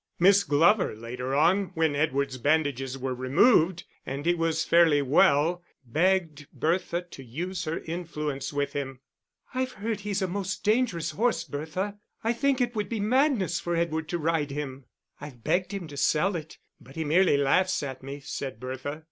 Miss 0.17 0.43
Glover 0.43 0.95
later 0.95 1.35
on, 1.35 1.65
when 1.75 1.95
Edward's 1.95 2.39
bandages 2.39 2.97
were 2.97 3.13
removed 3.13 3.83
and 4.03 4.25
he 4.25 4.33
was 4.33 4.65
fairly 4.65 5.03
well, 5.03 5.63
begged 5.85 6.47
Bertha 6.51 7.03
to 7.03 7.23
use 7.23 7.65
her 7.65 7.77
influence 7.81 8.51
with 8.51 8.73
him. 8.73 8.99
"I've 9.53 9.73
heard 9.73 9.99
he's 9.99 10.23
a 10.23 10.27
most 10.27 10.63
dangerous 10.63 11.11
horse, 11.11 11.43
Bertha. 11.43 11.99
I 12.23 12.33
think 12.33 12.59
it 12.59 12.73
would 12.75 12.89
be 12.89 12.99
madness 12.99 13.59
for 13.59 13.75
Edward 13.75 14.09
to 14.09 14.17
ride 14.17 14.49
him." 14.49 14.85
"I've 15.19 15.43
begged 15.43 15.71
him 15.71 15.85
to 15.89 15.97
sell 15.97 16.35
it, 16.35 16.57
but 16.79 16.95
he 16.95 17.03
merely 17.05 17.37
laughs 17.37 17.83
at 17.83 18.01
me," 18.01 18.21
said 18.21 18.59
Bertha. 18.59 18.99